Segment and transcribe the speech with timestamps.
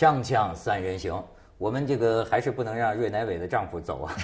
[0.00, 1.22] 锵锵三人行，
[1.58, 4.16] 我们这个还是不能让芮乃伟的丈夫走啊，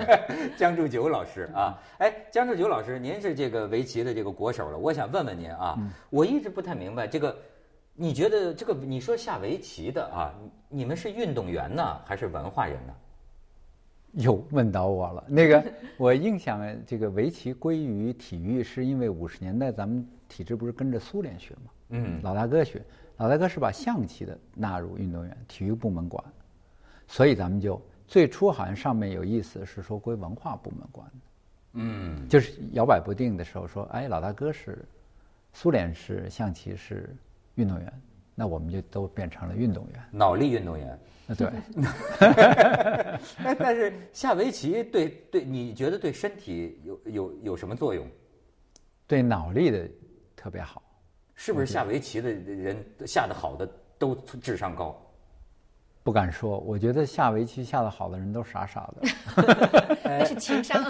[0.56, 7.36] 江祝九老师啊，哎，江祝九老师，您是这个围棋的这个国手了，我想问问您啊，我一直不太明白这个，
[7.92, 10.32] 你觉得这个你说下围棋的啊，
[10.66, 12.94] 你们是运动员呢，还是文化人呢？
[14.12, 15.62] 又问到我了，那个
[15.98, 21.70] 我印象这个围棋归于体育，是因为五十年代咱们体制不是跟着苏联学吗？
[21.90, 22.80] 嗯，老大哥学。
[23.18, 26.24] 老大哥是把象棋的纳入运动员，体育部门管，
[27.06, 31.10] 所以咱们就最初好像上面有意思是说归文化部门管，
[31.72, 34.84] 嗯，就是摇摆不定的时候说，哎，老大哥是
[35.52, 37.14] 苏联是象棋是
[37.56, 37.92] 运动员，
[38.36, 40.90] 那我们就都变成了运动员，脑力运动员，
[41.26, 41.50] 啊对，
[43.58, 48.06] 但是下围棋对对，你觉得对身体有有有什么作用？
[49.08, 49.88] 对脑力的
[50.36, 50.80] 特别好。
[51.40, 55.00] 是不是下围棋的人下的好的都智商高？
[56.02, 59.97] 不敢说，我觉得下围棋下的好的人都傻傻的。
[60.18, 60.82] 那 是情商。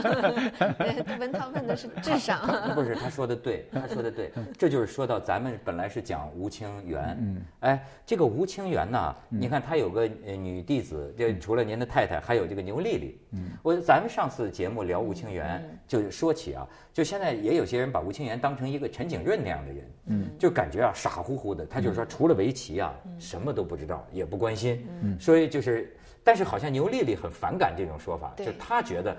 [1.19, 2.39] 文涛问的是智商。
[2.75, 7.17] 不是，他说的对，他说的对，这就是说到咱们本来是讲吴清源。
[7.21, 7.43] 嗯。
[7.61, 13.21] 哎，这个吴清源呢，你看他有个女弟子，就除了您的太太，还有这个牛丽丽。
[13.33, 13.51] 嗯。
[13.63, 19.91] 我咱们上次节目聊吴清源，就说起啊，就现在也有些人把吴清源当成一个陈景润那样的人。
[20.07, 20.29] 嗯。
[20.39, 21.67] 就感觉啊，傻乎乎的。
[21.67, 24.87] 他就是说，除了围棋啊，什么都不知道，也不关心。
[25.03, 25.19] 嗯。
[25.19, 29.17] 所以就是，但是好像牛丽丽很反感这种说法，就她觉得，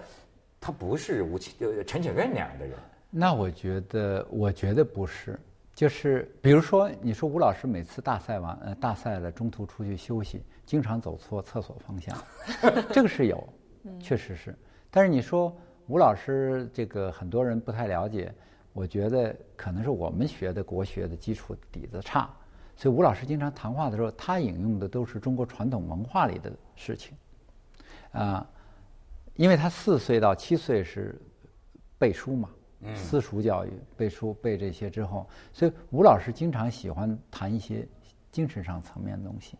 [0.59, 2.75] 她不是吴清呃陈景润那样的人。
[3.09, 5.39] 那我觉得，我觉得不是，
[5.73, 12.15] 就是比如说，你说吴老师每次大赛完呃大赛了，中途出去休息，经常走错厕所方向，
[12.93, 13.47] 这个是有，
[13.99, 14.55] 确实是。
[14.91, 15.55] 但是你说
[15.87, 18.31] 吴老师这个很多人不太了解，
[18.73, 22.29] 我觉得可能是我们学的国学的基础底子差。
[22.79, 27.13] 所以吴老师经常谈话的时候，他引用的都是中国传统文化里的事情，
[28.13, 28.49] 啊，
[29.35, 31.21] 因为他四岁到七岁是
[31.97, 32.49] 背书嘛，
[32.95, 37.85] 私塾教育背书背这些之后，所以吴老师经常喜欢谈一些
[38.31, 39.57] 精神上层面的东西，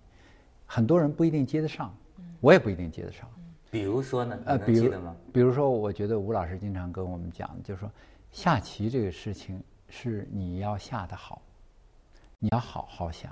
[0.65, 1.93] 很多人不一定接得上，
[2.39, 3.29] 我也不一定接得上。
[3.69, 4.39] 比如说呢？
[4.45, 4.93] 呃，比如
[5.33, 7.91] 比如说，我觉得吴老师经常跟我们讲，就是说
[8.31, 11.41] 下棋这个事情是你要下得好。
[12.39, 13.31] 你要好好想，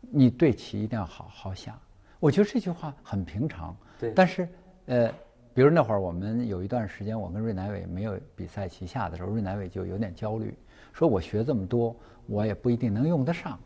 [0.00, 1.78] 你对棋一定要好好想。
[2.18, 4.12] 我觉得这句话很平常，对。
[4.12, 4.48] 但是，
[4.86, 5.08] 呃，
[5.54, 10.56] 比如那会儿我们有一段时间，我跟芮乃伟没有比赛棋下的时候，芮乃伟就有点焦虑，
[10.92, 11.94] 说我学这么多，
[12.26, 13.58] 我也不一定能用得上，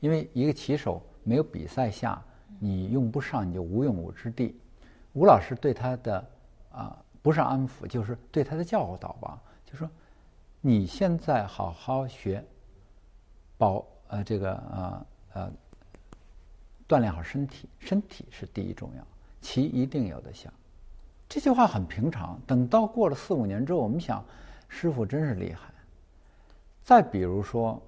[0.00, 2.20] 因为一个棋手没有比赛下，
[2.58, 4.60] 你用不上，你就无用武之地。
[5.12, 6.24] 吴老师对他的
[6.72, 9.88] 啊，不是安抚，就是对他的教导吧，就说
[10.60, 12.44] 你现在好好学。
[13.56, 15.52] 保呃这个呃呃
[16.88, 19.06] 锻炼好身体，身体是第一重要，
[19.40, 20.52] 棋一定有的下。
[21.28, 22.38] 这句话很平常。
[22.46, 24.24] 等到过了四五年之后，我们想，
[24.68, 25.72] 师傅真是厉害。
[26.82, 27.80] 再比如说，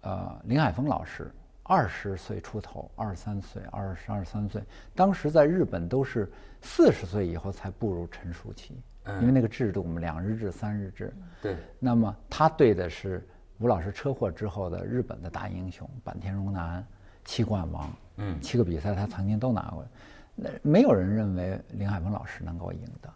[0.00, 1.30] 呃，林海峰老师
[1.62, 4.62] 二十岁出头，二十三岁、二十二三岁，
[4.94, 6.32] 当时在日本都是
[6.62, 8.80] 四十岁以后才步入成熟期，
[9.20, 11.12] 因为那个制度，我们两日制、三日制。
[11.42, 11.56] 对。
[11.78, 13.22] 那么他对的是。
[13.58, 16.84] 吴老师车祸之后的日本的大英雄坂田荣男，
[17.24, 19.86] 七冠王，嗯，七个比赛他曾经都拿过，
[20.34, 23.08] 那没有人认为林海峰老师能够赢的，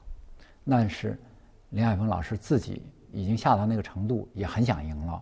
[0.62, 1.19] 那是
[1.71, 2.82] 林海峰老师自己
[3.12, 5.21] 已经下到那个程度，也很想赢了。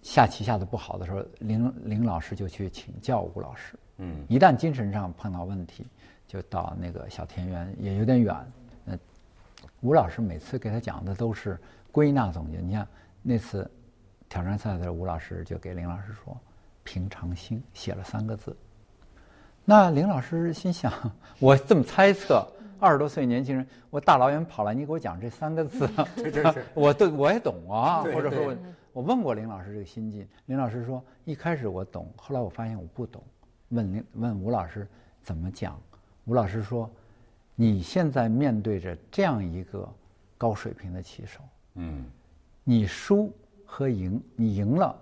[0.00, 5.86] 下棋下的不好的时候，林林老师就去请教吴老师，嗯，一旦精神上碰到问题，
[6.26, 8.34] 就到那个小田园，也有点远。
[8.82, 8.98] 那
[9.82, 11.60] 吴老师每次给他讲的都是
[11.92, 12.88] 归纳总结，你看。
[13.26, 13.68] 那次
[14.28, 16.38] 挑战赛的时候，吴老师就给林老师说
[16.84, 18.54] ：“平常心”，写了三个字。
[19.64, 20.92] 那林老师心想
[21.40, 22.46] ：“我这么猜测，
[22.78, 25.88] 二十多岁年轻人，我大老远跑来，你给我讲这三个字，
[26.74, 28.02] 我对我也懂啊。
[28.02, 28.54] 或者说，
[28.92, 33.24] 我问过林老师这个心境，林老师说：一开始我懂，后来我发现我不懂。
[33.70, 34.86] 问林问吴老师
[35.22, 35.80] 怎么讲？
[36.26, 36.90] 吴老师说：
[37.54, 39.88] 你现在面对着这样一个
[40.36, 41.40] 高水平的棋手，
[41.76, 42.04] 嗯。”
[42.64, 43.30] 你输
[43.64, 44.98] 和赢，你赢了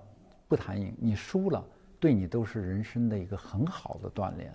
[0.48, 1.64] 不谈赢，你输了
[2.00, 4.52] 对你都是人生的一个很好的锻炼。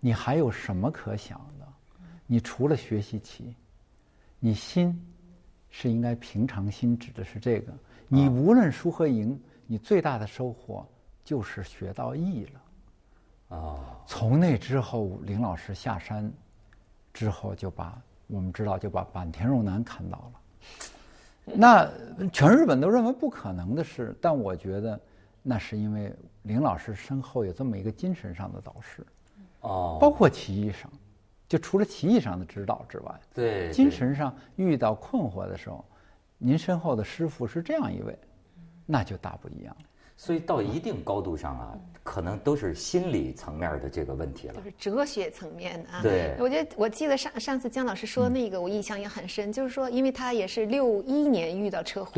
[0.00, 1.68] 你还有什么可想的？
[2.26, 3.54] 你除了学习棋，
[4.38, 4.98] 你心
[5.68, 7.72] 是应该平常心，指的是这个。
[8.08, 10.86] 你无论输和赢，你最大的收获
[11.24, 13.56] 就是学到艺了。
[13.56, 14.00] 啊！
[14.06, 16.32] 从那之后，林老师下山
[17.12, 20.40] 之后，就把我们知道，就把坂田荣男看到了。
[21.54, 21.90] 那
[22.32, 25.00] 全日本都认为不可能的事，但我觉得
[25.42, 29.04] 那是因为林老师身后有这么一个精神上的导师，
[29.60, 30.90] 哦，包括棋艺上，
[31.48, 35.84] 就除了棋艺上的指导之外，对，精神上遇到困惑的时候，
[36.38, 38.16] 您身后的师傅是这样一位，
[38.86, 39.76] 那就大不一样。
[40.24, 41.74] 所以到一定高度上啊，
[42.04, 44.62] 可能都是心理层面的这个问题了就。
[44.62, 46.00] 是哲学层面的啊。
[46.00, 52.12] 对我觉得我记得上上次姜老师说那个，我印象也很深，就是说，因为他也是六一年遇到车祸，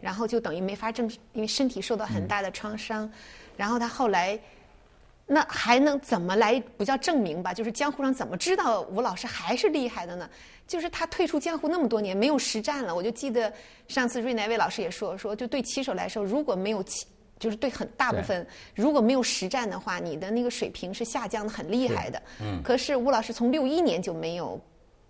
[0.00, 3.08] 然后就等于没法正，因为身体受到很大的创伤，
[3.56, 4.36] 然后他后来。
[5.26, 7.54] 那还能怎么来不叫证明吧？
[7.54, 10.28] 就是江湖上怎么知道吴老师还是厉害的呢？
[10.66, 12.94] 就是他退出江湖那么多年没有实战了。
[12.94, 13.50] 我就记得
[13.88, 17.06] 上次瑞乃威老师也说说，就对棋手来说，如果没有棋，
[17.44, 22.22] 就是对很大部分如果没有实战的话，你的那个水平是下降的很厉害的。
[22.40, 22.62] 嗯。
[22.62, 24.58] 可是吴老师从六一年就没有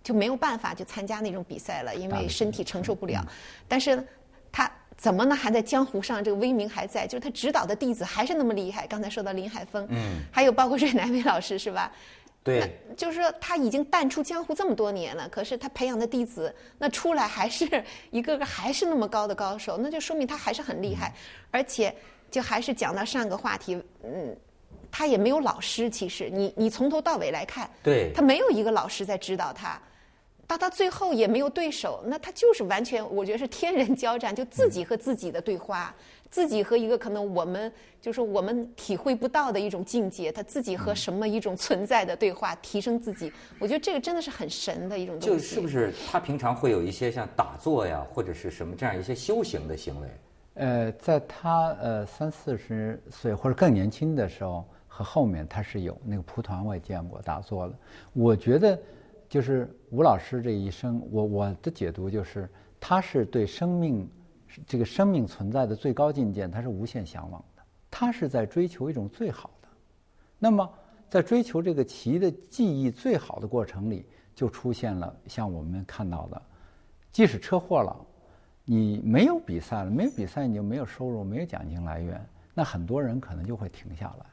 [0.03, 3.25] 就没有办法就参加那种比赛了，因为身体承受不了。
[3.69, 4.05] 但是
[4.51, 5.33] 他怎么呢？
[5.33, 8.85] 还在江湖上，这个威名还在，就是他指导的弟子还是那么厉害。
[8.85, 11.91] 刚才说到林海峰，嗯， 还有包括瑞乃伟老师是吧？
[12.45, 21.11] 对，就是说他已经淡出江湖这么多年了，可是他培养的弟子那出来还是 一个个还是那么高的高手，那就说明他还是很厉害，
[21.49, 21.91] 而且
[22.31, 24.35] 就还是讲到上个话题，嗯，
[24.91, 29.81] 他也没有老师，其实你你从头到尾来看，对他没有一个老师在指导他，
[30.45, 35.95] 到他最后也没有对手，那他就是完全我觉得是天人交战，就自己和自己的对话，
[36.29, 45.27] 自己和一个可能我们就是我们体会不到的一种境界，他自己和什么一种存在的对话，提升自己，我觉得这个真的是很神的一种东西。
[45.27, 50.07] 就是不是他平常会有一些像打坐呀，或者是什么这样一些修行的行为？
[50.55, 57.75] 呃，在他呃三四十岁或者更年轻的时候和后面，他是有那个蒲团，我也见过打坐的。
[58.13, 58.79] 我觉得，
[59.27, 62.49] 就是吴老师这一生，我我的解读就是，
[62.79, 64.09] 他是对生命
[64.65, 67.61] 这个生命存在的最高境界，他是无限向往的。
[67.91, 69.67] 他是在追求一种最好的。
[70.39, 70.69] 那么，
[71.09, 76.41] 在追求这个棋的技艺最好的过程里，就出现了像我们看到的，
[77.11, 77.93] 即使车祸了。
[78.65, 82.19] 你没有比赛了，没有比赛你就没有收入，没有奖金来源，
[82.53, 84.25] 那很多人可能就会停下来。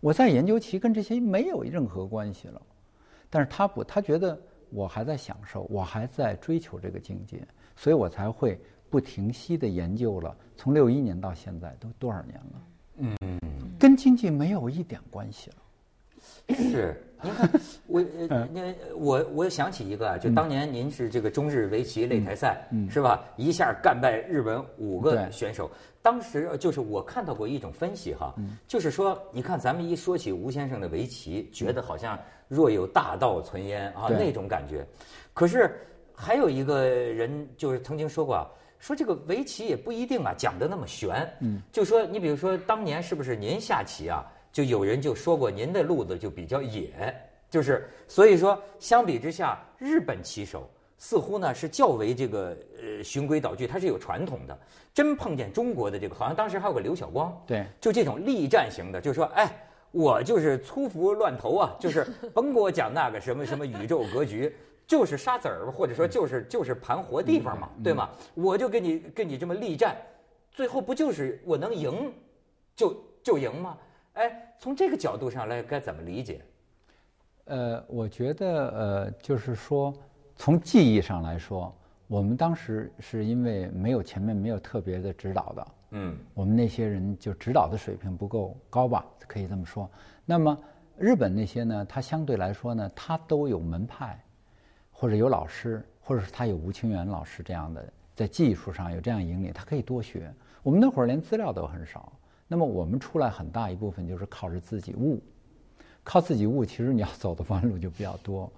[0.00, 2.60] 我在研究棋跟这些没有任何关系了，
[3.30, 4.38] 但是他不，他觉得
[4.70, 10.36] 我还在享受，我还在追求这个境界，所以我才会不停息的研究了。
[10.56, 12.62] 从六一年到现在都多少年了？
[12.98, 13.40] 嗯，
[13.78, 15.56] 跟经济没有一点关系了。
[16.48, 17.50] 是，您看
[17.86, 23.22] 我呃，那我我想起一个啊，就当年您是这个中日围棋擂台赛，是吧？
[23.36, 25.70] 一下干败日本五个选手。
[26.02, 28.34] 当时就是我看到过一种分析哈，
[28.66, 34.86] 就是说，你看咱们一说起吴先生的围棋，觉得好像若有大道存焉啊那种感觉。
[35.34, 35.78] 可是
[36.14, 38.48] 还有一个人就是曾经说过啊，
[38.78, 47.14] 说这个围棋也不一定啊讲的那么玄，嗯，就说你比如说当年是不是您下棋啊，就有人就说过您的路子就比较野，
[47.48, 50.68] 就是所以说相比之下，日本棋手
[50.98, 54.58] 似乎呢是较为这个呃循规蹈矩，它是有传统的。
[54.92, 59.50] 真碰见中国的这个，好像当时还有个刘晓光，对，就这种力战型的，就是说，哎，
[59.92, 62.04] 我就是粗服乱投啊， 就是
[62.34, 64.52] 甭给我讲那个什么什么宇宙格局，
[64.88, 68.10] 就是沙子儿，或者说就是就是盘活地方嘛，对吗？
[68.34, 69.96] 我就跟你跟你这么力战，
[70.50, 72.12] 最后不就是我能赢，
[72.74, 73.78] 就就赢吗？
[74.14, 76.40] 哎，从这个角度上来，该怎么理解？
[77.44, 79.94] 呃，我觉得呃，就是说，
[80.36, 81.74] 从技艺上来说，
[82.06, 89.88] 我们当时是因为没有前面没有特别的指导的，嗯，我们那些人就指导的水平不够高吧，可以这么说。
[90.24, 90.56] 那么
[90.98, 94.22] 日本那些呢，他相对来说呢，他都有门派，
[94.92, 100.32] 或者有老师，或者是他有吴清源老师这样的，在技术上有这样引领，他可以多学。
[100.62, 102.12] 我们那会儿连资料都很少，
[102.52, 105.22] 那么我们出来很大一部分就是靠着自己悟。
[106.02, 108.50] 靠自己悟，其实你要走的弯路就比较多。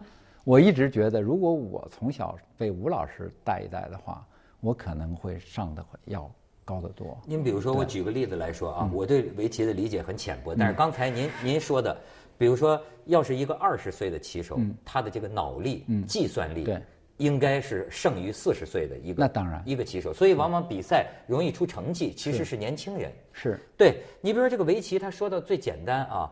[0.45, 4.27] 我一直觉得，如果我从小被吴老师带一带的话，
[4.61, 6.31] 我可能会上的要
[6.65, 7.19] 高得多。
[7.27, 11.95] 您比如说，我举个例子来说啊，嗯我对围棋的理解很浅薄，但是刚才您您说的，
[12.39, 16.83] 比如说，要是一个二十岁的棋手，他的这个脑力、计算力，嗯对，
[17.23, 23.13] 应该是胜于四十岁的一个那当然一个棋手，所以往往比赛容易出成绩，其实是年轻人。
[23.33, 26.29] 是对你比如说这个围棋，他说的最简单啊，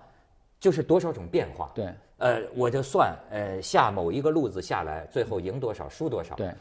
[0.58, 1.70] 就是多少种变化。
[1.76, 6.34] 对，呃，我就算呃下某一个路子下来，最后赢多少输多少。
[6.34, 6.52] 对，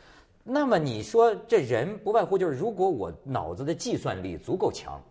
[0.43, 5.01] 那么你说这人不外乎就是，如果我脑子的计算力足够强，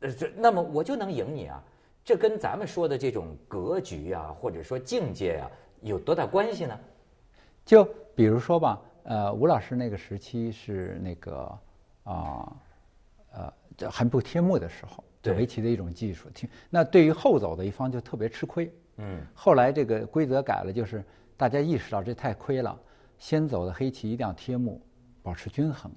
[0.00, 1.62] 呃，这那么我就能赢你啊。
[2.04, 5.48] 这跟咱们说的这种格局啊，或者说境界啊，
[5.82, 6.76] 有多大关系呢？
[7.64, 7.86] 就
[8.20, 11.58] 比如说吧，呃，吴老师那个时期是那个
[12.04, 12.52] 啊
[13.32, 16.28] 呃这还不贴幕的时候，围棋的一种技术。
[16.34, 18.70] 听那对于后走的一方就特别吃亏。
[18.98, 21.02] 嗯，后来这个规则改了，就是
[21.34, 22.78] 大家意识到这太亏了，
[23.18, 24.82] 先走的黑棋一定要贴目，
[25.22, 25.90] 保持均衡。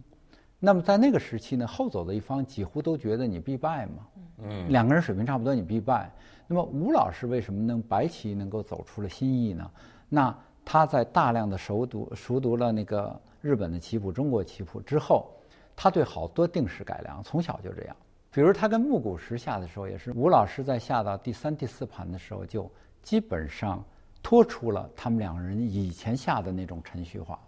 [0.62, 4.08] 那么在那个时期呢，后走的一方几乎都觉得你必败嘛。
[4.44, 6.10] 嗯，两个人水平差不多，你必败。
[6.48, 9.70] 那么吴老师为什么能白棋能够走出了新意呢？
[10.08, 10.34] 那
[10.66, 15.32] 他在大量的熟读熟读了那个日本的棋谱、中国棋谱之后，
[15.76, 17.96] 他对好多定式改良，从小就这样。
[18.32, 22.70] 比如他跟木谷实下的时候，也是吴老师在下到第三、第四盘的时候，就
[23.02, 23.84] 基本上
[24.24, 27.40] 脱出了他们两个人以前下的那种程序化。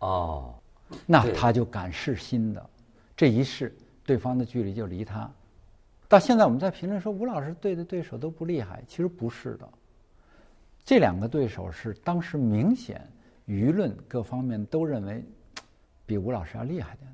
[0.00, 0.54] 哦。
[1.06, 2.70] 那他就敢试新的，
[3.16, 3.72] 这一试，
[4.04, 5.30] 对方的距离就离他。
[6.08, 9.68] 到现在我们在评论说吴老师对的对手都不厉害，其实不是的。
[10.84, 13.00] 这两个对手是当时明显
[13.46, 15.24] 舆论各方面都认为
[16.04, 17.10] 比吴老师要厉害点。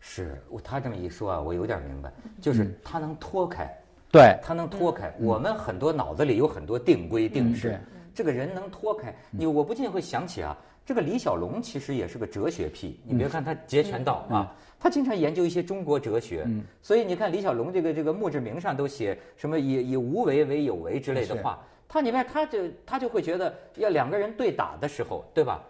[0.00, 3.70] 是，他这么一说啊，我有点明白，就是他能脱开，
[4.10, 4.38] 对。
[4.42, 5.14] 他能脱开。
[5.20, 7.78] 我们很多脑子里有很多定规定式，
[8.14, 10.56] 这个人能脱开，你我不禁会想起啊。
[10.84, 16.48] 这个李小龙其实也是个哲学癖，你别看他截拳道啊，他经常研究一些中国哲学，
[16.82, 25.60] 所以你看李小龙这个这个墓志铭上都写什么以以无为为有为之类的话，他你看他就他就会觉得要两个人对打的时候，对吧？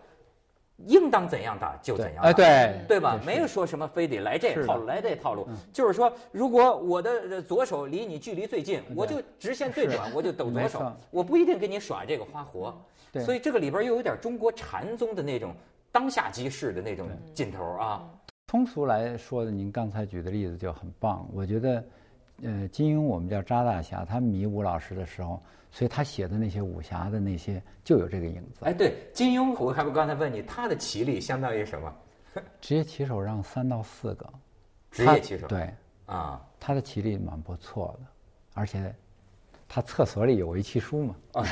[0.86, 3.18] 应当怎样打就怎样，哎，对，对吧？
[3.24, 12.74] 没有说什么非得来这套路，来这套路，就是说，如果我的左手离你距离最近，我就直线最短，我就抖左手，我不一定给你耍这个花活。
[13.24, 15.54] 所以这个里边又有点中国禅宗的那种
[15.90, 18.08] 当下即事的那种劲头啊。
[18.46, 21.28] 通俗来说的，您刚才举的例子就很棒。
[21.32, 21.84] 我觉得，
[22.42, 28.64] 呃，金庸我们叫扎大侠，他迷吴老师的时候，所以他写的那些武侠的那些就有这个影子。
[28.64, 31.94] 哎，对，金庸，我还不刚才问你，他的棋力相当于什么？
[32.60, 34.26] 职业棋手让三到四个。
[34.90, 35.46] 职业棋手。
[35.46, 35.72] 对。
[36.06, 38.06] 啊，他的棋力蛮不错的，
[38.54, 38.94] 而且。
[39.72, 41.14] 他厕所里有围棋书嘛？
[41.40, 41.46] 啊，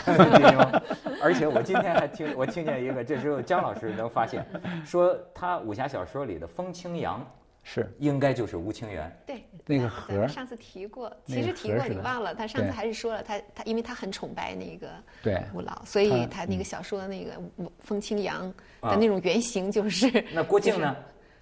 [1.22, 4.44] 而且我今天还听我听见一个，这时候姜老师能发现，
[4.84, 7.24] 说他武侠小说里的风清扬
[7.70, 9.14] 是应该就是吴清源。
[9.26, 14.88] 对，那个盒上次提过，其实提过你忘了，他上次还是说了他他，因为他很崇拜那个
[15.22, 17.32] 对吴老，所以他那个小说的那个
[17.80, 20.96] 风清扬的那种原型就是那郭靖呢？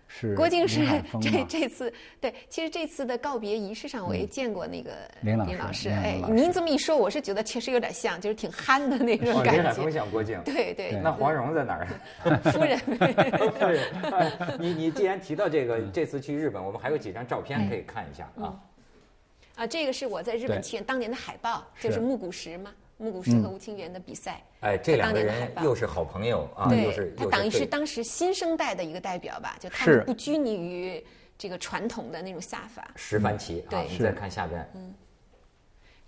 [0.08, 0.86] 是郭靖是
[1.20, 5.88] 这这次对，其实这次的告别仪式上，我也见过那个林老师。
[5.88, 9.52] 哎，您这么一说，我是觉得确实有点像，就是挺憨的那种感觉。
[9.52, 10.40] 林海峰像郭靖。
[10.44, 10.92] 对对。
[11.02, 11.88] 那黄蓉在哪儿？
[12.52, 12.78] 夫人。
[12.78, 13.82] 夫人。
[14.58, 18.54] 你你既然提到这个，这次去日本，我们还有几张照片可以看一下啊。
[19.56, 22.72] 啊，这个是我在日本签当年的海报，就是木谷实嘛。
[22.99, 31.05] 木谷实和吴清源的比赛，哎，这两个人又是好朋友啊，又是他等于是当时新生代的一个代表吧，就他们不拘泥于
[31.37, 32.88] 这个传统的那种下法。
[32.97, 34.95] 石番棋啊，你再看下边，嗯，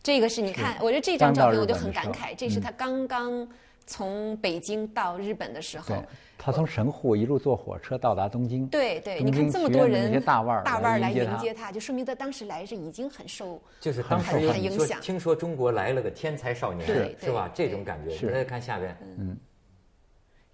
[0.02, 3.46] 这个是你看，我觉得这张照片我就很感慨，这是他刚刚
[3.88, 6.04] 从北京到日本的时候。
[6.40, 8.64] 他从神户一路坐火车到达东京。
[8.68, 15.00] 对对，你看这么多人，大腕儿大腕儿来迎接他，就说明他当时来是已经很受，就是当时很影响。
[15.00, 17.50] 听说中国来了个天才少年，是是吧？
[17.52, 18.16] 这种感觉。
[18.16, 19.36] 是再看下边，嗯，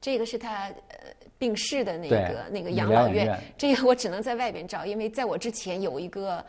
[0.00, 0.96] 这个是他呃
[1.36, 3.38] 病逝的那个那个养老院。
[3.58, 6.42] 这个我只能在外边照，因为在我之前有一个，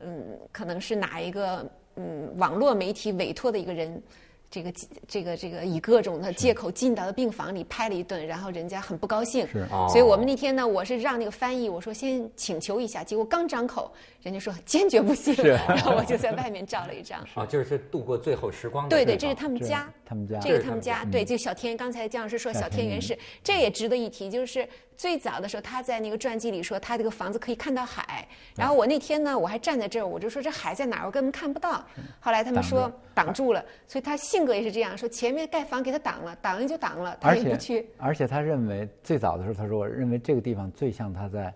[0.00, 4.02] 嗯，可能是哪一个嗯网络媒体委托的一个人。
[4.50, 4.72] 这个
[5.06, 17.22] 这个这个以各种的借口进到了病房里拍了一顿，然后人家很不高兴，是所以我们那天呢，我是让那个翻译，我说先请求一下，结果刚张口，人家说坚决不行， 然后我就在外面照了一张。
[17.34, 18.88] 啊，就是度过最后时光。
[18.88, 24.66] 对对，这是他们家，他们家，这个他们家，对，就小天，刚才姜老师说小天元是，这也值得一提，就是。
[24.98, 28.26] 最早的时候，他在那个传记里说，他这个房子可以看到海。
[28.56, 31.06] 然后我那天呢，我还站在这儿，我就说这海在哪儿？
[31.06, 31.86] 我根本看不到。
[32.18, 37.88] 后来他们说挡住了，所以他性格也是这样，说前面盖房给他挡了，挡了就挡了，他也不去。
[37.96, 41.54] 而且他认为最早的时候，他说我认为这个地方最像他在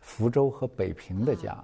[0.00, 1.56] 福州和北平的家，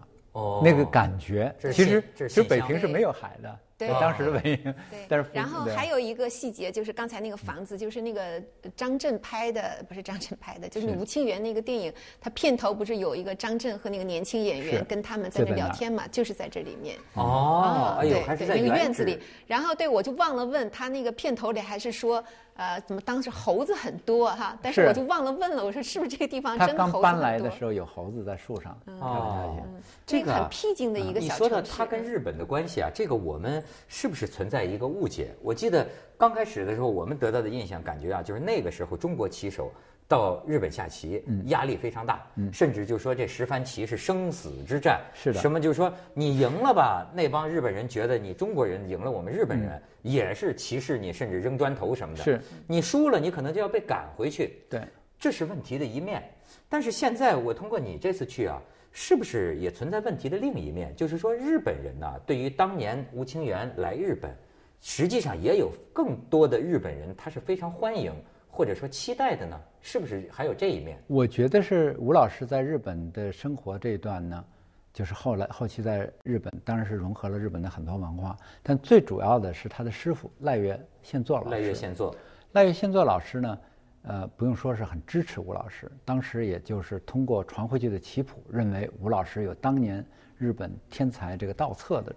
[0.64, 1.54] 那个感觉。
[1.70, 3.58] 其实其实北平是没有海的。
[3.86, 4.74] 对当时的文明，
[5.08, 8.42] 但是然后还有一个细节，就是刚才那个房子，就是那个
[8.76, 16.96] 张震拍的，不是张震拍的，就是吴清源那个电影，他片头不是有一个张震和那个年轻演员跟他们在那聊天嘛，就是在这里面。
[17.14, 19.18] 哦，哎呦，还是在那个院子里。
[19.46, 22.22] 然后对我就忘了问他那个片头里还是说。
[22.56, 24.54] 呃，怎么当时猴子很多哈？
[24.60, 27.02] 但是我就忘了问了，我说是不是这个地方真的猴子很多？
[27.02, 28.78] 他刚搬来的时候有猴子在树上。
[29.00, 29.56] 哦，
[30.04, 31.42] 这个很僻静的一个小城市。
[31.44, 35.34] 你说的他跟日本的关系啊，这个我们是不是存在一个误解？
[35.42, 35.86] 我记得
[36.16, 39.72] 刚开始的时候，我们得到的印象感觉啊，就是那个时候中国棋手
[40.08, 45.00] 到日本下棋，压力非常大，甚至就说这十番棋是生死之战。
[45.14, 45.40] 是的。
[45.40, 52.24] 什么就是说你赢了吧，那帮日本人觉得你中国人赢了我们日本人，也是歧视你，甚至扔砖头什么的。
[52.24, 52.40] 是。
[52.66, 54.58] 你输了，你可能就要被赶回去。
[54.68, 54.80] 对。
[55.18, 56.22] 这是问题的一面。
[56.68, 58.60] 但是现在我通过你这次去啊。
[58.92, 60.94] 是不是也存在问题的另一面？
[60.96, 64.34] 就是说，日本人呢，对于当年吴清源来日本，
[64.80, 68.12] 实际上也有更多的日本人，他是非常欢迎
[68.48, 69.60] 或者说期待的呢？
[69.80, 70.98] 是不是还有这一面？
[71.06, 74.44] 我觉得是吴老师在日本的生活这一段呢，
[74.92, 81.50] 就是后来后期在日本，当然是融合了日本的很多文化，但最主要的是他的师傅赖月宪作老师。
[81.50, 82.14] 赖月宪作，
[82.52, 83.58] 赖月宪作老师呢？
[84.02, 90.04] 呃，不用说是很支持吴老师，当时也就是通过传回去的棋谱，认为吴老师有当年
[90.38, 92.16] 日本天才这个盗策的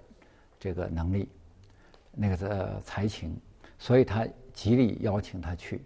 [0.58, 1.28] 这个能力，
[2.12, 3.38] 那个的才情，
[3.78, 5.84] 所以他极力邀请他去，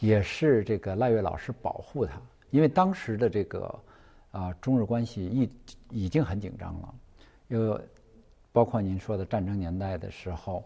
[0.00, 3.80] 也是这个赖月老师保护他，因为当时的这个
[4.32, 5.50] 啊中日关系已
[5.90, 6.94] 已经很紧张了，
[7.48, 7.80] 又
[8.50, 10.64] 包括您说的战争年代的时候。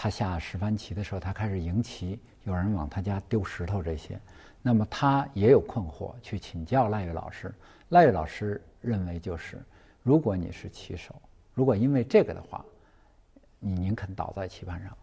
[0.00, 4.16] 他下十番棋的时候，他开始赢棋，有人往他家丢石头这些，
[4.62, 7.52] 那么他也有困惑，去请教赖月老师。
[7.88, 9.60] 赖月老师认为，就是
[10.04, 11.20] 如果你是棋手，
[11.52, 12.64] 如果因为这个的话，
[13.58, 14.96] 你宁肯倒在棋盘上，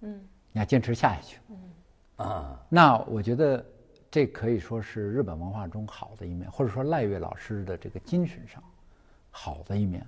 [0.00, 0.20] 嗯，
[0.52, 1.56] 你要坚持下去，嗯，
[2.26, 3.64] 啊，那我觉得
[4.10, 8.62] 这可以说是日本文化中好的一面，或者说赖月老师的这个精神上
[9.30, 10.06] 好的一面。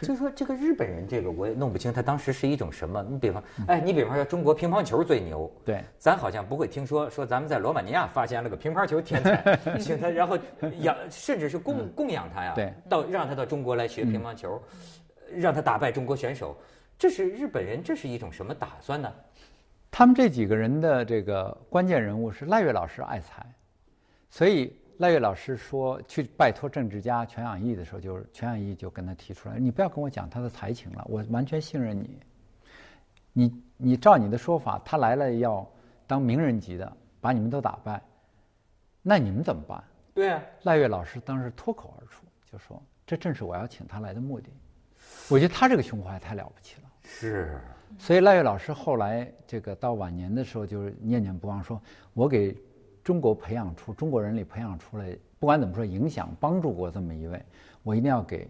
[0.00, 3.04] 就是说，这个日本人，这个我也弄不清，他当时是一种什么？
[3.10, 10.38] 你比方，哎，你比方说中国乒乓球最牛，对，咱好像不会听说说咱们在罗马尼亚发现了个乒乓球天才， 请他，然后
[10.80, 14.62] 养，甚至是供供养他呀，对，到让他到中国来学乒乓球，
[15.34, 16.56] 让他打败中国选手，
[16.96, 19.12] 这是日本人，这是一种什么打算呢？
[19.90, 23.44] 他们这几个人的这个关键人物是赖月老师爱才，
[24.30, 24.72] 所以。
[24.98, 32.18] 赖月老师说去拜托政治家全养义的时候，就是全养义就跟他提出来：“你不要跟我讲他的才情了，我完全信任你。
[33.32, 35.64] 你你照你的说法，他来了要
[36.04, 38.02] 当名人级的，把你们都打败，
[39.00, 44.50] 那你们怎么办？”对啊，赖月老师当时脱口而出就说：“这正是我要请他来的目的。”
[45.30, 46.88] 我觉得他这个胸怀太了不起了。
[47.04, 47.60] 是。
[47.98, 51.80] 所以赖月老师后来这个到晚年的时候，就是念念不忘说
[52.14, 52.52] ：“我给。”
[53.08, 57.42] 中国培养出中国人里培养出来，不管怎么说，影响帮助过这么一位，
[57.82, 58.46] 我一定要给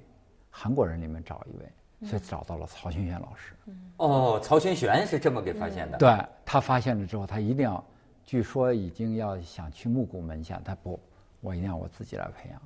[0.51, 3.55] 韩国人里面找一位，所以找到了曹勋玄老师。
[3.99, 5.97] 哦，曹勋玄是这么给发现的。
[5.97, 6.13] 对
[6.45, 7.85] 他发现了之后，他一定要，
[8.25, 10.99] 据说已经要想去木谷门下，他不，
[11.41, 12.61] 我一定要我自己来培养。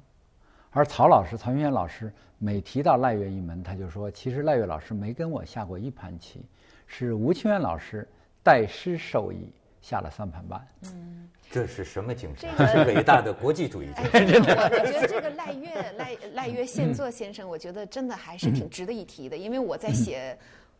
[0.71, 6.43] 而曹老师，曹勋玄老师每提到赖月一门，他就说，其实赖月老师没跟我下过一盘棋，
[6.87, 8.09] 是吴清源老师
[8.43, 10.67] 代师授意下了三盘半。
[10.85, 11.29] 嗯。
[11.51, 12.49] 这是什么精神？
[12.57, 14.41] 这是伟大的国际主义精神。
[14.43, 19.37] 我我觉得这个赖月赖赖月宪作先生，我觉得真的还是挺值得一提的。
[19.37, 20.35] 因为我在写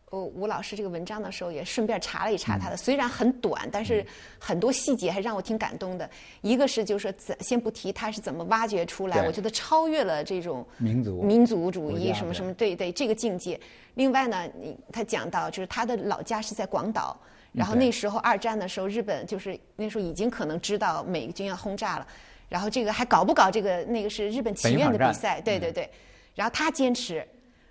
[0.09, 4.03] 呃吴老师这个文章的时候，也顺便查了一查他的，虽然很短，但是
[4.39, 6.09] 很多细节还让我挺感动的。
[6.41, 13.59] 一个是就是说，先不提他是怎么挖掘出来，我觉得超越了这种民族民族主义什么什么，对对这个境界。
[13.93, 17.15] 另外呢，你他讲到就是他的老家是在广岛。
[17.53, 22.07] 然后那时候二战的时候，日本就是那时候已经可能知道美军要轰炸了，
[22.49, 25.89] 然后这个还搞不搞这个那个是日本祈愿的比赛，对对对，
[26.33, 27.25] 然后他坚持，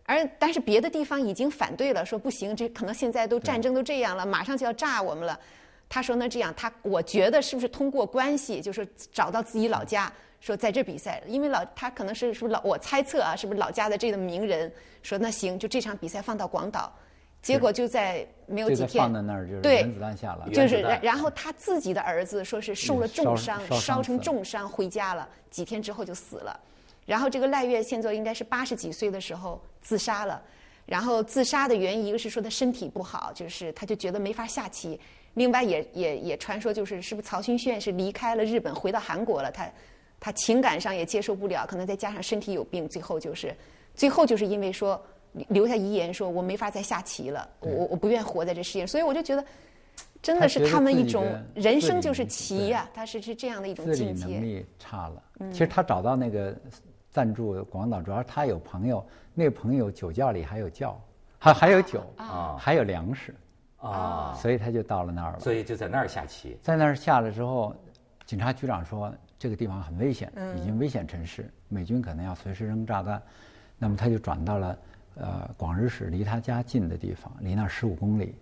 [0.05, 5.39] 而但是别的地方已经反对了，说不行，这可能现在都战争都这样了，马上就要炸我们了。
[5.89, 16.91] 他说那这样，他我觉得是不是通过关系，就是找到自己老家，说在这比赛，因为老他可能是是不是老我猜测啊，是不是老家的这个名人说那行，就这场比赛放到广岛。
[17.43, 19.03] 结果就在没有几天，
[19.61, 26.59] 对，原子弹下了，就是然然后他自己的儿子说是受了重伤，烧成重伤回家了，几天之后就死了。
[27.05, 30.41] 然后这个赖月现在应该是八十几岁的时候自杀了。
[30.87, 35.01] 然后自杀的原因，一个是说他身体不好，就是他就觉得没法下棋。
[35.35, 39.69] 另外也也也传说就是是不是曹勋炫是离开了日本回到韩国了，他
[40.21, 43.53] 他情感上也接受不了，可能再加上身体有病，最后就是
[43.97, 45.05] 最后就是因为说。
[45.49, 49.45] 留下遗言说：“我没法再下棋了，我我不愿活在这世界。”所以我就觉得，
[50.21, 54.27] 真的是他们一种人生就是棋呀，他是是这样的一种境界。
[54.27, 55.23] 能力差了。
[55.51, 56.55] 其实他找到那个
[57.11, 61.01] 赞助广岛，主要他有朋友，那个朋友酒窖里还有窖，
[61.39, 63.35] 还还有酒啊，还有粮食
[63.79, 65.41] 啊，所以他就到了那儿了。
[65.41, 66.57] 所以就在那儿下棋。
[66.63, 67.75] 在那儿下了之后，
[68.27, 73.21] 警察局长说这个地方很危险，已经危险城市，美军可能要随时扔炸弹，
[73.79, 74.79] 那么他就转到了。
[75.17, 78.35] 呃，广日市离他家近的地方，离那十五公里。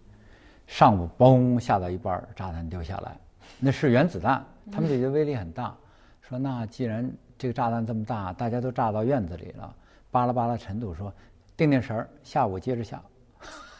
[0.66, 3.18] 上午嘣下到一半，炸弹掉下来，
[3.58, 5.76] 那是原子弹，他们就觉得威力很大。
[6.20, 9.74] 说那既然这个炸弹这么大，大家都炸到院子里了，
[10.12, 11.12] 巴拉巴拉尘土，说
[11.56, 13.02] 定定神儿，下午接着下。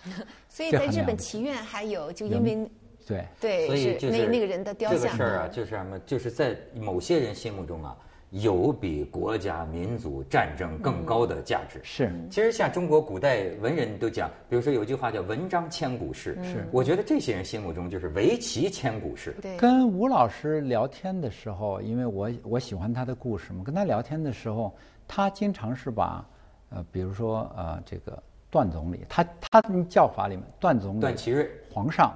[0.49, 2.69] 所以在日本祈愿还有，就因为
[3.07, 5.01] 对对，所以就是那那个人的雕像。
[5.01, 5.99] 这个事儿啊，就是什么？
[6.01, 7.97] 就是在某些人心目中啊，
[8.31, 11.81] 有比国家、民族、战争更高的价值。
[11.83, 16.39] 是，其实像中国古代文人都讲，比如说有句话叫“文章千古事”。
[16.45, 19.37] 是，我觉得这些人心目中就是围棋千古事。
[19.43, 19.57] 对。
[19.57, 24.75] 跟吴老师聊天的时候，因为我我喜欢他的故事嘛，跟他聊天的时候，
[25.09, 26.25] 他经常是把
[26.71, 28.23] 呃，比如说呃，这个。
[28.53, 32.13] 段总理，他他叫法里面，段总理、段祺瑞、皇上、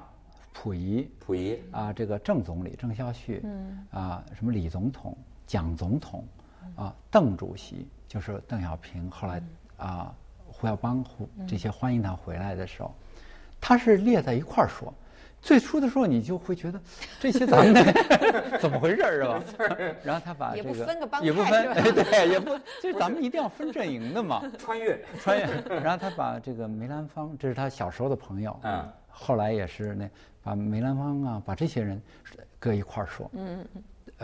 [0.52, 6.24] 溥仪、溥仪啊，这个郑总理、郑孝胥，嗯，啊，什么李总统、蒋总统，
[6.76, 9.42] 啊，邓主席，就是邓小平，后来
[9.76, 10.14] 啊，
[10.46, 12.94] 胡耀邦胡这些欢迎他回来的时候，
[13.60, 14.92] 他是列在一块儿说。
[15.42, 16.80] 最初的时候，你就会觉得
[17.20, 17.84] 这些咱们
[18.58, 19.42] 怎么回事儿是吧？
[20.02, 20.70] 然后他把这个
[21.20, 24.42] 也不分 对，也不 就是咱们一定要分阵营的嘛。
[24.58, 25.44] 穿越，穿越。
[25.80, 30.08] 然后他把这个梅兰芳，这是他小时候的朋友，嗯，后来也是那
[30.42, 32.00] 把梅兰芳啊，把这些人
[32.58, 33.82] 搁一块儿说，嗯嗯嗯，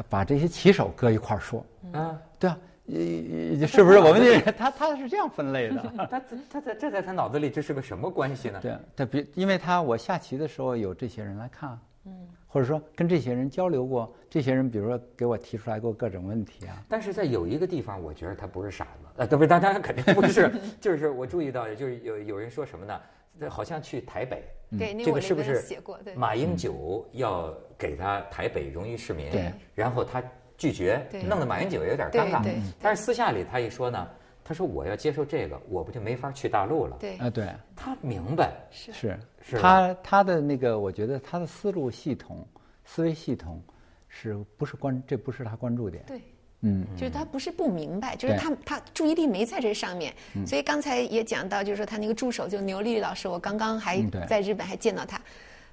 [0.09, 2.59] 把这些棋手搁一块儿说，嗯，对啊。
[2.92, 5.81] 呃，是不是我们这他他是这样分类的？
[6.11, 8.59] 他他在这在他脑子里这是个什么关系呢？
[8.61, 12.12] 对，他比因为他我下棋的时候有这些人来看，嗯，
[12.48, 16.83] 或者说跟这些人交流过，这些人比如说给我提出来过各种问题啊。
[16.88, 20.50] 但是在有一个地方，我觉得他不是傻子，呃，不是，当然肯定不是，
[20.81, 23.00] 就是我注意到，就是有有人说什么呢？
[23.48, 24.42] 好像去台北，
[24.79, 25.98] 对，这个是不是写过？
[26.05, 30.22] 对，马英九要给他台北荣誉市民，对，然后他。
[30.61, 32.44] 拒绝，弄得马英九有点尴尬。
[32.83, 34.07] 但是私下里他一说呢，
[34.44, 36.98] 他说我要接受这个，我不就没法去大陆了？
[37.00, 39.18] 对，啊，对，他明白，是是，
[39.59, 42.46] 他他的那个，我觉得他的思路系统、
[42.85, 43.59] 思维系统，
[44.07, 45.03] 是不是关？
[45.07, 46.05] 这不是他关注点。
[46.07, 46.20] 对，
[46.62, 50.12] 嗯，就是他不是不明白，就是他他注意力没在这上面。
[50.46, 55.20] 所以刚才也讲到，就是说他那个助手就牛丽老师，我刚刚还在日本还见到他。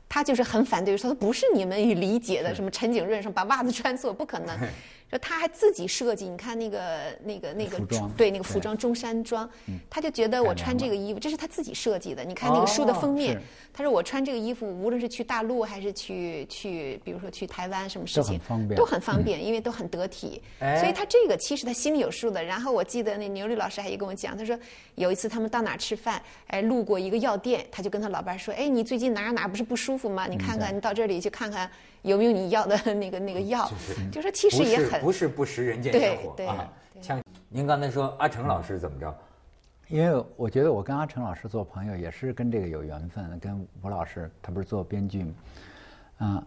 [0.09, 4.57] 他就是很反对，说他不是你们理解的什么陈景润，什么把袜子穿错，不可能。
[5.09, 7.79] 说他还自己设计，你看那个那个那个
[8.17, 9.49] 对那个服装中山装，
[9.89, 12.23] 他就觉得我穿这个衣服，这是他自己设计的。
[12.25, 13.41] 你看那个书的封面，
[13.71, 18.39] 他说我穿这个衣服，无论是去大陆还是去去，比如说去台湾，什么事情
[18.75, 20.41] 都很方便，因为都很得体。
[20.59, 22.43] 所以他这个其实他心里有数的。
[22.43, 24.59] 然后我记得那牛莉老师还跟我讲，他说
[24.95, 30.27] 有一次他们到哪吃饭，哎，路过一个药店，他就跟他老伴说，哎，你最近哪哪不是不舒服吗？
[30.27, 31.69] 你看看，你到这里去看看。
[32.01, 33.69] 有没有你要的 那个那个药？
[34.11, 36.71] 就是其实也很不是不食人间烟火啊。
[37.01, 39.15] 像您刚才说阿成老师怎么着？
[39.87, 43.39] 因为我觉得我跟阿成老师做朋友也是跟这个有缘分。
[43.39, 45.33] 跟吴老师，他不是做编剧吗？
[46.19, 46.45] 嗯，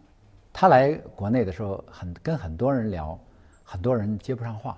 [0.53, 3.19] 他来国内的时候，很跟很多人聊，
[3.63, 4.77] 很多人接不上话。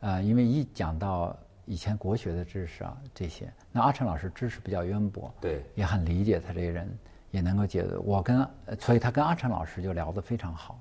[0.00, 6.98] 呃，因为一讲到以前国学的知识啊这些，那阿成老师知识比较渊博，对，也很理解他这个人。
[7.32, 8.46] 也能够解，我跟
[8.78, 10.78] 所以他跟阿成老师就聊得非常好。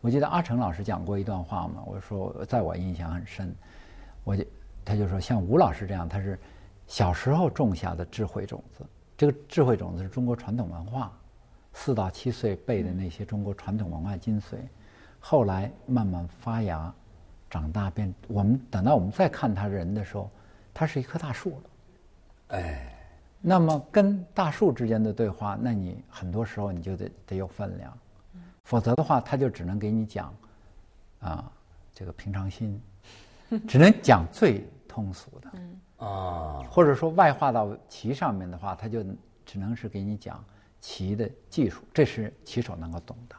[0.00, 3.54] 我记得阿成老师讲过一段话嘛，我说在我印象很深，
[4.24, 4.44] 我就
[4.84, 6.36] 他就说像吴老师这样，他是
[6.88, 8.84] 小时候种下的智慧种子，
[9.16, 11.12] 这个智慧种子是中国传统文化，
[11.72, 14.56] 四到七岁背的那些中国传统文化精髓，
[15.20, 16.92] 后来慢慢发芽，
[17.48, 20.28] 长大变，我们等到我们再看他人的时候，
[20.74, 22.98] 他是一棵大树了，哎。
[23.44, 27.92] 那么跟大树之间的对话，那你很多时候你就得得有分量，
[28.62, 30.32] 否则的话，他就只能给你讲，
[31.20, 31.50] 啊，
[31.92, 32.80] 这个平常心，
[33.66, 39.04] 只能讲最通俗的，啊，或者说外化到棋上面的话，他就
[39.44, 40.42] 只能是给你讲
[40.80, 43.36] 棋的技术，这是棋手能够懂的。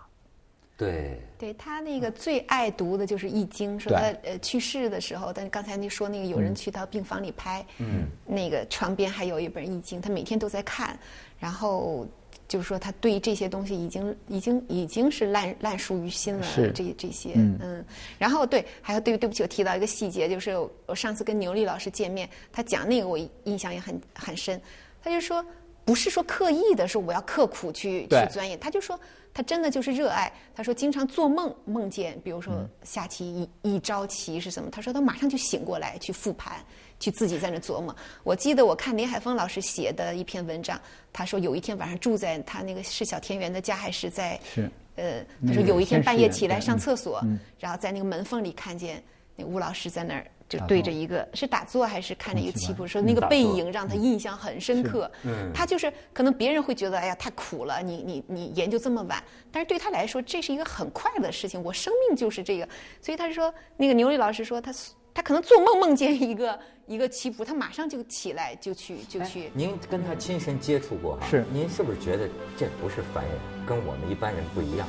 [0.76, 10.98] 对，对他那个最爱读的就是《易经》，说他呃去世的时候，但刚才你说那个有人去到病房里拍，嗯，那个床边还有一本《易经》，他每天都在看，
[11.40, 12.08] 然后
[12.48, 17.86] 就是说他对这些东西已经已经已经是烂烂熟于心了，这这些，嗯，
[18.18, 20.58] 然后对，还有对对不起，我提到一个细节，就是
[20.88, 24.60] 我上次跟牛丽老师见面，他讲那个我印象也很很深，
[25.04, 25.46] 他就说
[25.86, 29.00] 不是说刻意的说我要刻苦去去钻研，他就说。
[29.36, 30.32] 他真的就是热爱。
[30.54, 34.70] 他说经常做梦梦见，比如说下棋一一招棋是什么？
[34.70, 36.64] 他说他马上就醒过来去复盘，
[37.00, 37.96] 去自己在那琢磨。
[38.24, 40.80] 我记得我看林海峰老师写的一篇文章，
[41.12, 47.20] 他说有一天晚上住在他那个是小田园的家，还是在是呃，他说有一天半夜起来上厕所，
[47.58, 49.04] 然后在那个门缝里看见
[49.36, 55.10] 那吴老师在那儿就对着一个是打坐还是看着一个棋谱，说那个背影让他印象很深刻。
[55.24, 61.62] 嗯，他就是可能别人会觉得哎呀太苦了，你你你研究这么晚，但是对他来说这是一个很快乐的事情。
[61.64, 62.68] 我生命就是这个，
[63.02, 64.72] 所以他说那个牛丽老师说他
[65.14, 69.50] 他可能做梦梦见一个一个棋谱，他马上就起来就去就去。
[69.56, 71.26] 您跟他亲身接触过哈？
[71.28, 73.34] 是，您是不是觉得这不是凡人，
[73.66, 74.88] 跟我们一般人不一样？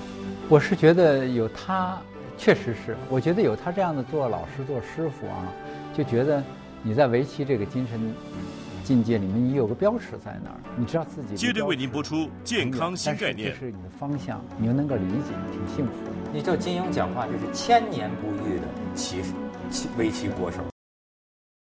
[0.50, 2.02] 我是觉得有他。
[2.36, 5.46] 确实是，我觉得有他这样的做老师、做师傅啊，
[5.96, 6.42] 就觉得
[6.82, 7.98] 你在围棋这个精神
[8.82, 11.34] 境界里面，你有个标尺在那儿，你知道自己。
[11.36, 15.92] 接着为您播出健康新概念，这是你的方向，你又能够理解，挺幸福。
[16.32, 19.22] 你知道金庸讲话就是千年不遇的棋
[19.70, 20.73] 棋围棋国手。